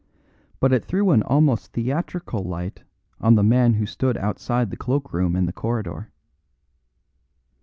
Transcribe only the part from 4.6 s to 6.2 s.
the cloak room in the corridor.